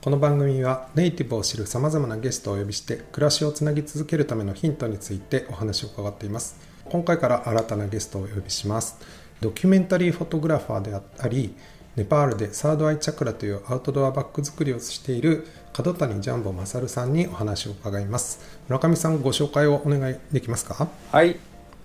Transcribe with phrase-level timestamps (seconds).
[0.00, 6.54] この番組はネイティブを知るさまざまなゲストをお呼びして暮らしをつなぎ続けるためのヒントについてお話を伺っています。
[6.84, 8.96] 今回から新たなゲストをお呼びします。
[9.40, 11.52] ドキュメンタリーフォトグラファーであり
[11.96, 18.38] ネパールでサードアイチャクラというアウトドアバッグ作りをしている角谷ジャンボ勝さんにお話を伺います。
[18.68, 20.86] 村上さんご紹介をお願いできますか？
[21.10, 21.36] はい、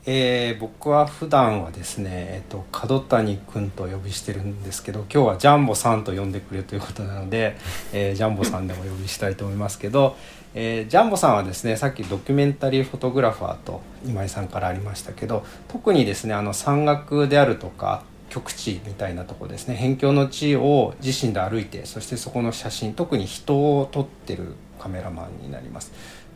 [0.05, 7.55] えー僕は普段はですね、えっと角谷くんと呼びしてるんですけど今日はジャンボさんと呼んでくれるということなので、
[7.93, 10.17] えージャンボさんでも呼びしたいと思いますけど、
[10.53, 25.93] えージャンボさんはですねさっきドキュメンタリーフォトグラファーと今井さんからありましたけど特にですねあの山岳であるとか極地みたいなとこですね辺境の地を自身で歩いてそしてそこの写真特に人を撮ってるカメラマンになります。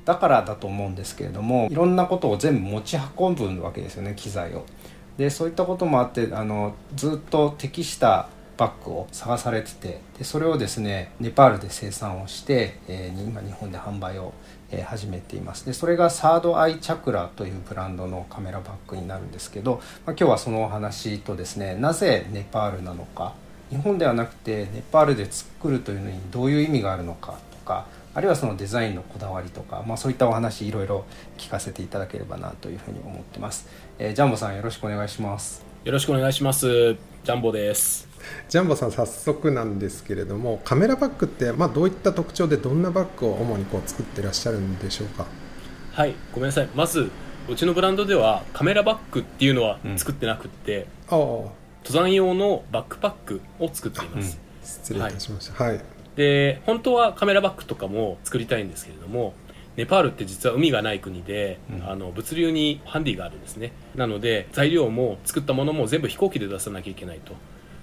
[0.08, 4.66] だからだと思うんですけれどもいろんなことを全部持ち運ぶわけですよね機材を。
[5.18, 14.34] でそういったこともあってあのずっと適したバッグを探されててでそれをですねネパールで生産をして、えー今日本で販売を、
[14.72, 15.66] え始めています。
[15.66, 23.34] でそれがサードアイチャクラというブランドのカメラバッグになるんですけど、まあ、今日はそのお話とですねなぜネパールなのか。
[23.70, 27.86] 日本ではなくてネパールで作るというのにどういう意味があるのかとか
[28.18, 31.06] あるいはそのデザインのこだわりとか、まあ、そういったお話いろいろ
[31.38, 33.68] 聞かせていただければなというふうに思ってます、
[34.00, 36.96] えージャンボさんよろしくお願いしますよろしくお願いします。
[36.96, 38.10] ジャンボです。
[38.50, 45.28] ジャンボさん早速なんですけれどもカメラバッグって、まあ、どういった特徴でどんなバッグを主にこう作ってらっしゃるんでしょうか？
[45.94, 46.70] はい、ごめんなさい。
[46.76, 47.10] まず、
[47.48, 51.54] うちのブランドではカメラバッグっていうのはうん作ってなくって、ああ登
[51.86, 54.40] 山用のバックパックを作っています。
[54.64, 55.80] 失礼いたしましたはい、
[56.18, 59.34] で、本当はカメラバッグとかも作りたいんですけれども、
[59.78, 63.72] ネパールって実は海がない国で、うんあの物流にハンディがあるんですね。
[63.96, 67.34] なので、材料も作ったものも全部飛行機で出さなきゃいけないと。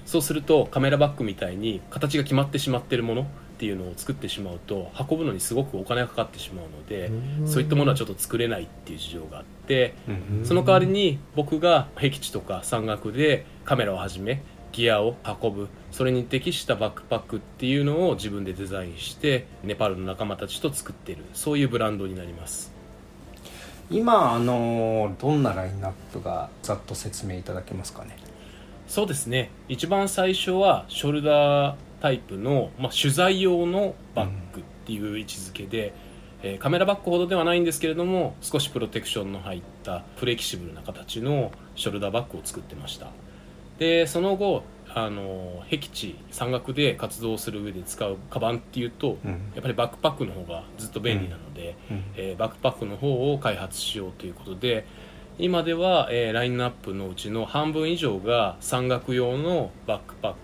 [0.05, 3.25] そうするとカメラバッグみたいに形が決まってしまっているものっ
[3.57, 7.07] ていうのを作ってしまうと運ぶのにすごくお金がかかってしまうので
[7.41, 14.43] うんそういったものはちょっと作れないっていう事情があってうんその代わりに僕が僻地とか山岳でカメラをはじめ
[14.75, 22.73] ギアを運ぶそれに適したバックパックっていうのを自分でデザインしてネパールの仲間たちと作っているそういうブランドになります。
[23.91, 28.17] 今あのどんなラインナップがざっと説明いただけますかね？
[28.89, 29.51] そうですね。
[29.69, 35.95] 一番最初はショルダータイプの、まあ、取材用のバッグっていう位置づけで、
[36.43, 43.07] えーカメラバッグほどではないんですけれども少しプロテクションの入ったフレキシブルな形のショルダーバッグを作ってました
[43.79, 44.63] でその後
[44.97, 49.31] あの僻地山岳で活動する上で使うカバンっていうと、うん。
[49.55, 52.05] やっぱりバックパックの方がずっと便利なので、うん。
[52.17, 54.87] えーバックパックの方を開発しようということで
[55.39, 60.39] 今では、えーラインナップのうちの半分以上が山岳用のバックパック、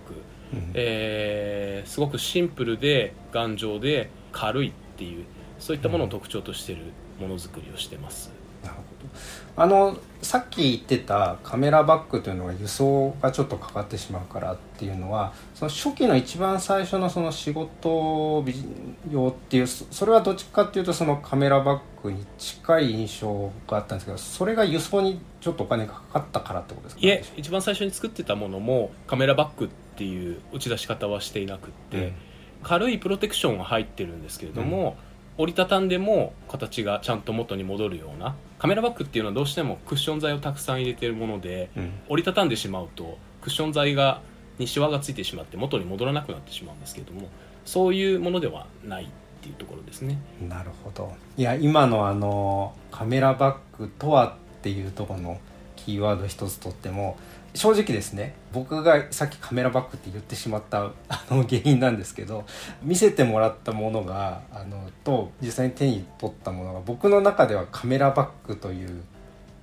[0.52, 0.72] うん。
[0.74, 5.24] えーすごくシンプルで頑丈で軽いっていう
[5.60, 6.82] そういったものを特徴としている
[7.20, 8.32] ものづくりをしてます、
[8.62, 9.62] なるほど。
[9.62, 18.44] あのさっき言ってたカメラバッグというのは輸送がちょっとかかってしまうからっていうのはその初期の一番最初のその仕事
[19.10, 27.00] 用っていうそそれはどっちかっていうとそのカメラバッグに近い印象があったんですけどそれが輸送にちょっとお金がかかったからってことですか？
[27.02, 32.12] いえ一番最初に作ってたものもカメラバッグっていう打ち出し方はしていなくって、
[32.62, 34.96] 軽いプロテクションは入ってるんですけれども、
[35.36, 41.92] 折りたたんでも形がちゃんと元に戻るようなカメラバッグっていうのはどうしてもクッション材をたくさん入れてるものでうん。
[42.10, 44.20] 折りたたんでしまうとクッション材が
[44.58, 47.28] にシワがついてしまって元に戻らなくなってしまうんですけれども
[47.64, 49.08] そういうものではないっ
[49.40, 50.18] ていうところですね。
[50.46, 51.14] なるほど。
[51.38, 55.40] いや今のあのカメラバッグとはっていうところの
[55.76, 57.16] キーワード一つとっても
[57.54, 62.44] 正直ですね僕がさっきカメラバッグって言ってしまったあの原因なんですけど
[62.82, 69.02] 見せてもらったものがあのと実際に手に取ったものが僕の中ではカメラバッグという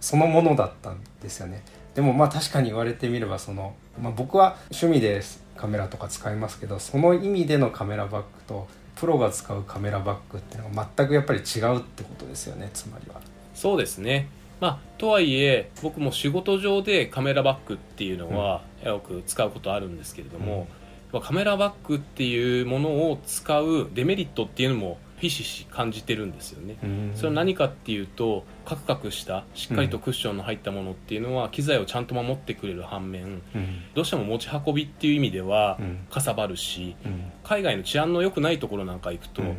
[0.02, 1.64] そのものだったんですよね
[1.96, 5.22] でもまあ確かに言われてみればその、まあ、僕は趣味で
[5.56, 13.22] カメラとか使いますけどその意味でのカメラバッグとプロが使うカメラバッグっていうのが全くやっぱり違うってことですよねつまりは。
[13.54, 20.68] そうですねまあとはいえ僕も仕事上でカメラバッグっていうのはよく使うことあるんですけれども、
[21.12, 26.78] まあカメラバッグっていうものを使うデメリットっていうのもひしひし感じてるんですよね。
[26.84, 27.12] うん。
[27.16, 33.42] それは何かっていうとカクカクしたしっかりとクッションの入ったものっていうのは機材をちゃんと守ってくれる反面うん。
[33.96, 36.00] どうしても持ち運びっていう意味ではうん。
[36.12, 37.32] かさばるしうん。
[37.44, 39.58] 海外の治安の良くないところなんか行くと、うん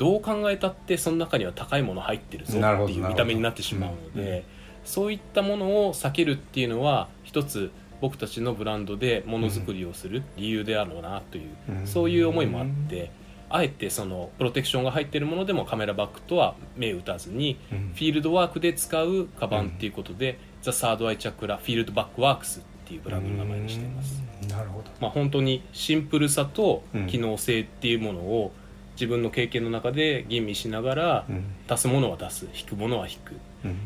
[0.00, 4.46] どう考えたってその中には高いもの入ってるぞっていう見た目になってしまうので、
[4.82, 7.70] そういったものを避けるっていうのは一つ
[8.00, 11.50] 僕たちのブランドでものづくりをする理由であろうなという、
[11.80, 11.86] うん。
[11.86, 13.10] そういう思いもあって
[13.50, 17.92] あえてそのプロテクションが入っているものでもカメラバッグとは銘打たずにうん。
[17.94, 24.22] フィールドワークで使うカバンっていうことで、 The 3rd Eye Chakra Field Bag Works っていうブランドの名前にしています。
[24.24, 28.52] うんなるほどまあ、本当にシンプルさとうん機能性っていうものを
[29.00, 31.44] 自分の経験の中で吟味しながらうん。
[31.66, 33.34] 出すものは出す引くものは引く。
[33.64, 33.76] うん。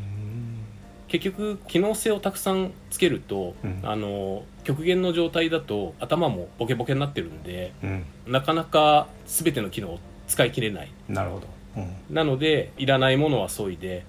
[1.07, 3.79] 結局機能性をたくさんつけると、うん。
[3.83, 8.05] あの極限の状態だと頭もボケボケになってるんでうん。
[8.27, 10.91] なかなか全ての機能を使い切れない。
[11.07, 11.47] なるほど。
[11.77, 11.95] うん。
[12.13, 14.05] なのでいらないものは削いで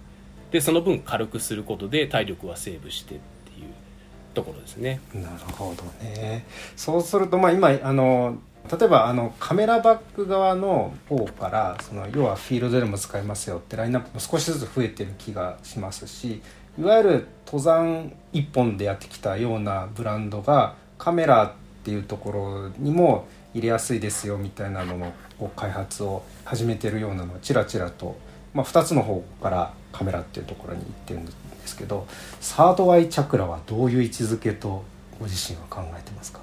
[0.50, 3.67] でその分軽くすることで体力はセーブしてっていう
[4.35, 5.00] ところですね。
[5.14, 6.44] なるほどね。
[6.76, 8.38] そうするとまあ今あの
[8.71, 16.43] 例えばあのカメラバッグ側の方からその要はフィールドでも使えますよってラインナップも少しずつ増えてる気がしますし
[16.79, 21.53] いわゆる登山一本でやってきたようなブランドがカメラっ
[21.85, 28.17] ていうところにも入れやすいですよみたいなののこう開発を始めてるようなのをちらちらと、
[28.53, 31.33] まあ、2つの方からカメラっていうところに行ってるんで
[31.65, 32.07] すけど
[32.41, 34.85] サードアイチャクラはどういう位置づけと
[35.19, 36.41] ご自身は考えてますか？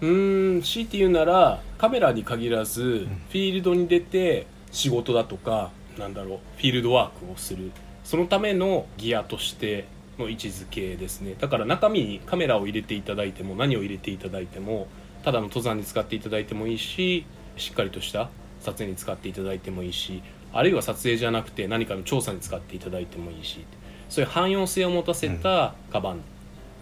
[0.00, 0.62] うーん。
[0.62, 6.14] 強いて言うならカメラに限らず、フィールドに出て仕事だとかなん。
[6.14, 7.70] だろうフィールドワークをする
[8.04, 9.86] そのためのギアとして
[10.18, 14.88] の位置づけですねだから中身にカメラを入れていただいても何を入れていただいても
[15.24, 17.26] ただの登山に使っていただいてもいいし
[17.56, 20.22] しっかりとした撮影に使っていただいてもいいし
[20.52, 23.64] あるいは撮影じゃなくて何かの調査に使っていただいてもいいし
[24.08, 26.20] そういう汎用性を持たせたカバン、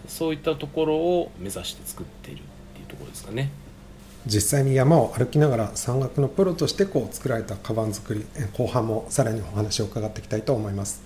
[0.07, 2.43] そういったところを目指して作っている
[2.85, 3.49] いうところですかね。
[4.27, 11.03] 実際に山を歩きながら山岳のプロとしてこう作られたカバン作りえ後半もさらにお話を伺っていきたいと思います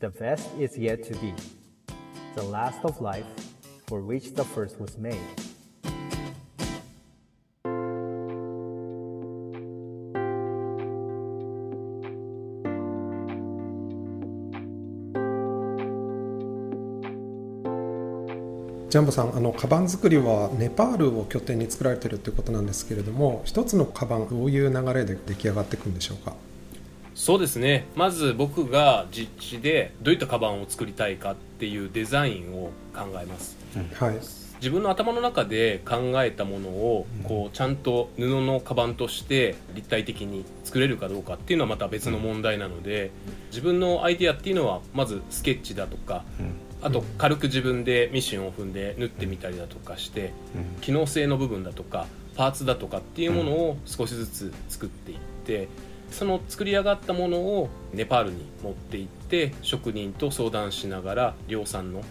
[0.00, 1.34] The best is yet to be.
[2.36, 3.24] The last of life
[3.88, 5.16] for which the first was made.
[18.90, 26.32] ジャンボさんあのカバン作りはネパールを拠点に作られているということなんですけれども一つのカバンどういう流れで出来上がっていくんでしょうか？
[27.14, 27.84] そうですね。
[27.96, 33.58] まず僕が実地でどういったカバンを作りたいかっていうデザインを考えます。
[33.94, 34.14] はい。
[34.58, 43.10] 自分の頭の中で考えたものをこうちゃんと布のカバンとして立体的に作れるかどうかっていうのはまた別の問題なので
[43.50, 46.24] 自分のアイデアっていうのはまずスケッチだとか
[46.82, 50.32] あと軽く自分でミシンを踏んで縫ってみたりだとかして
[50.80, 55.68] 機能性の部分だとかパーツだとかっていうものを少しずつ作っていって
[56.10, 62.02] その作り上がったものをネパールに持って行って職人と相談しながら量産の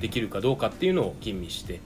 [0.00, 1.80] できるかどうかっていうのを吟味して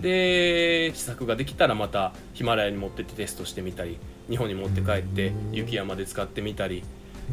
[0.00, 3.98] で試作ができたらまたヒマラヤに持ってってテストしてみたり
[4.28, 6.84] 日本に持って帰って雪山で使ってみたり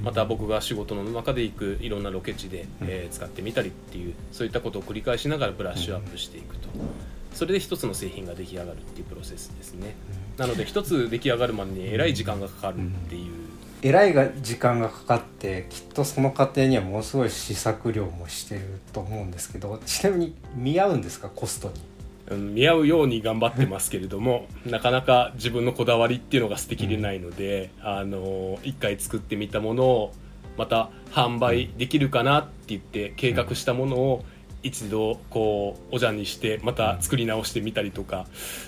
[0.04, 6.70] また僕が仕事の中で行くいろんなロケ地で、えー使ってみたりっていうそういったことを繰り返しながらブラッシュアップしていくと。
[7.34, 9.96] それで一つの製品が出来上がるっていうプロセスですね。
[10.38, 13.32] なので一つ出来上がるまでにえらい時間がかかるっていう。
[13.84, 18.62] えらいが時間がかかってきっとその過程にはものすごい試作量もしてる
[18.92, 21.30] と思うんですけどちなみに見合うんですか？
[21.30, 21.74] コストに。
[21.75, 21.82] うん
[22.36, 30.13] 見合うように頑張ってますけれども なかなか自分のこだわりっていうのが捨てきれないので、あの一回作ってみたものを
[30.57, 34.25] また販売できるかなって言って計画したものを
[34.63, 38.25] 一度こうおじゃんにしてまた作り直してみたりとか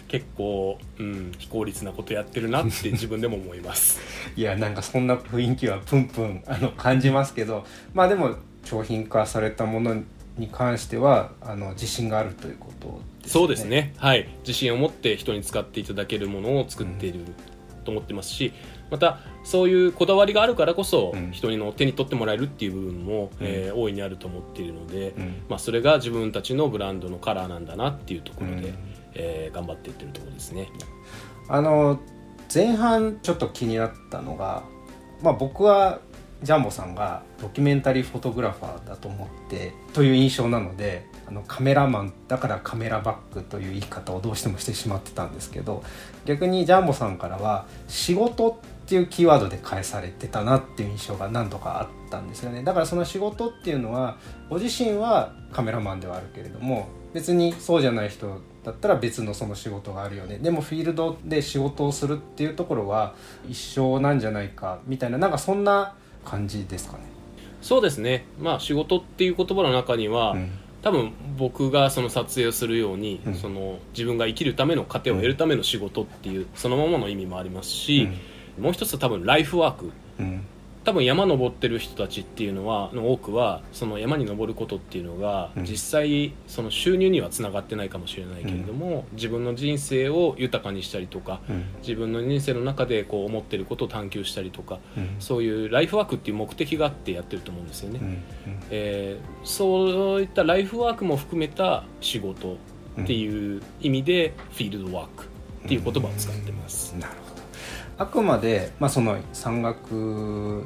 [0.08, 4.00] 結構、うん、非効率なことやってるなって自分でも思います。
[4.36, 10.04] いやなんかそんな雰囲気はプンプンあの感じますけどまあでも商品化されたもの
[10.40, 17.26] に関してはあの自信があるということですそうですね、はい、自信を持って人に使っていただけるものを作っている
[17.84, 18.54] と思ってますし、
[18.92, 21.32] またそういうこだわりがあるからこそ、うん。
[21.32, 23.48] 人にの手に取ってもらえるっていう部分も、うん。
[23.48, 25.44] えー大いにあると思っているので、うん。
[25.50, 28.76] まあ、それが自分たちのブランドのカラーなんだなっていうところで、うん。
[29.16, 30.70] えー頑張っていってるところですね。
[31.48, 32.00] あの
[32.54, 34.64] 前半ちょっと気になったのが、
[35.24, 36.00] まあ、僕は
[36.42, 45.84] ジャンボさんがドキュメンタリーフォトグラファーだと思ってという印象なのであのカメラマンだからカメラバッグという言い方をどうしてもしてしまってたんですけど
[46.26, 52.64] 逆にジャンボさんからは仕事っていうキーワードで返されてたなっていう印象が何度かあったんですよね。
[52.64, 54.18] だからその仕事っていうのは
[54.50, 60.40] ご自身はカメラマンではあるけれども別にそうじゃない人だったら別のその仕事があるよね。
[60.40, 63.14] でもフィールドで仕事をするっていうところは
[63.48, 67.04] 一緒なんじゃないかみたいななんかそんな感じですかね。
[67.62, 68.26] そうですね。
[68.40, 70.52] まあ仕事っていう言葉の中には、うん。
[70.82, 73.36] 多分僕がその撮影をするように、うん。
[73.36, 78.08] その自分が生きるための糧を得るための仕事っていう、そのままの意味もありますし、
[78.60, 80.46] もう一つは多分ライフワークうん
[80.84, 85.64] 多分山登ってる人たちっていうのはの多くはその山に登ることっていうのが、うん。
[85.64, 91.66] 実際その収入にはつながってないかもしれないけれども、自分の人生を豊かにしたりとかうん。
[91.82, 95.16] 自分の人生の中でこう思ってることを探求したりとかうん。
[95.20, 98.00] そういうライフワークっていう目的があってやってると思うんですよね。
[98.02, 98.24] うん。
[98.72, 102.58] えーそういったライフワークも含めた仕事
[103.02, 105.26] っていう意味でフィールドワーク
[105.66, 106.94] っていう言葉を使ってます。
[106.94, 107.29] なるほど
[108.00, 110.66] あくまで、まあ、その山岳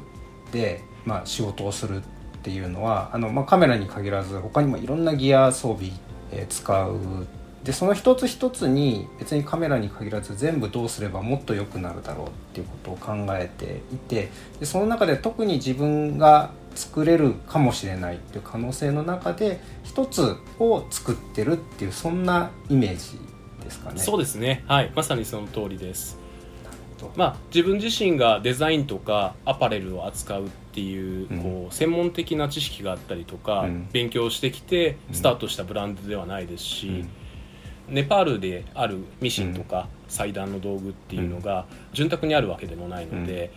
[0.52, 2.00] で、まあ、仕事をするっ
[2.42, 5.90] ていうのはあの、まあ、カメラに限らず他にもいろんなギア装備、
[6.32, 6.96] えー使う。
[7.64, 14.28] でその一つ一つに別にカメラに限らず全部どうすればもっと良くなるだろうっていうことを考えていて
[14.60, 23.18] でその中で特に自分が作れるかもしれないっていう可能性の中で一つを作ってるっていうそんなイメージ
[23.64, 23.98] ですかね。
[23.98, 24.62] そうですね。
[24.66, 24.92] はい。
[24.94, 26.23] まさにその通りです。
[27.08, 31.42] とまあ自分自身がデザインとかアパレルを扱うっていう,、うん。
[31.42, 33.88] こう専門的な知識があったりとか、うん。
[33.92, 35.14] 勉強してきてうん。
[35.14, 37.94] スタートしたブランドではないですし、うん。
[37.94, 43.52] ネパールであるミシンとか裁断の道具っていうのが潤沢にあるわけでもないので、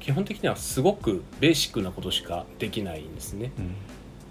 [0.00, 3.52] 基本的にはすごくベーシックなことしかできないんですね。
[3.58, 3.74] うん。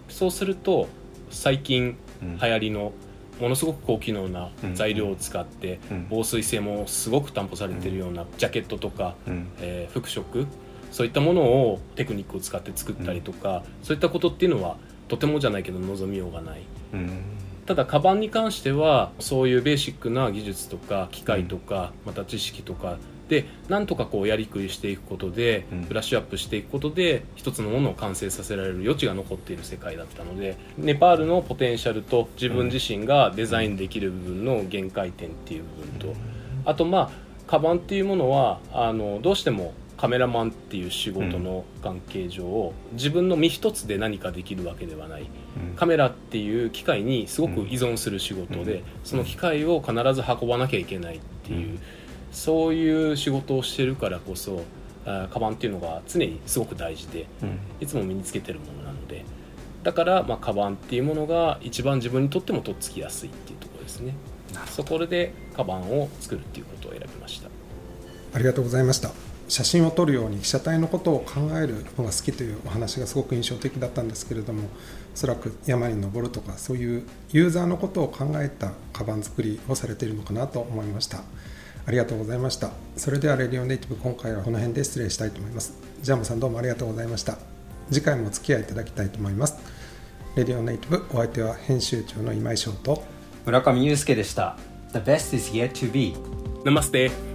[0.09, 0.87] そうすると
[1.29, 2.37] 最近うん。
[2.37, 2.91] 流行りの
[3.39, 6.07] ものすごく高機能な材料を使ってうん。
[6.09, 9.47] 防水性もすごく担保されているようなジャケットとか、うん。
[9.59, 10.47] えー服飾
[10.91, 14.77] そういったものをテクニックを使って作ったりとか、そういったことっていうのは
[15.07, 16.61] とてもじゃないけど望みようがない。
[16.93, 17.21] うん。
[17.65, 22.97] ただカバンに関してはそういうベーシックな技術とか機械とか、また知識とか
[23.29, 25.81] でなんとかこうやりくりしていくことで、うん。
[25.83, 36.19] ブラッシュアップしていくことで一つのものを完成させられる余地が残っている世界だったのでネパールのポテンシャルと自分自身がデザインできる部分の限界点っていう部分と、
[36.65, 37.09] あとまあ
[37.47, 45.29] カバンっていうものはあのどうしてもカメラマンっていう仕事の関係上、自分の身一つで何かできるわけではない。
[45.75, 48.83] カメラっていう機械にすごく依存する仕事で、うん。
[49.03, 51.79] その機械を必ず運ばなきゃいけないっていう、うん
[52.31, 54.63] そういう仕事をしてるからこそ
[55.05, 57.59] あカバンっていうのが常にすごく大事でうん。
[57.79, 59.25] いつも身につけてるものなので。
[59.83, 64.13] だからまあカバンっていうものが一番自分にとってもとっつきやすいっていうところですね。
[64.67, 67.49] そこでカバンを作るっていうことを選びました。
[68.33, 69.11] ありがとうございました。
[69.49, 74.67] 写真を撮るように被写体のことを考えるのが好きというお話がすごく印象的だったんですけれども
[75.15, 81.23] おそらく山に登るとかそういうユーザーのことを考えたカバン作りをされているのかなと思いました
[81.85, 82.71] ありがとうございました。
[82.97, 85.73] それではレディオネイティブ今回はこの辺で失礼したいと思います。
[86.01, 87.37] ジャムさんどうもありがとうございました。
[87.91, 89.55] 次回もお付き合いいただきたいと思います。
[90.35, 93.03] レディオネイティブお相手は編集長の今井翔と。
[93.45, 94.57] 村上祐介でした。
[94.93, 96.15] The best is yet to be
[96.65, 97.28] ナマステ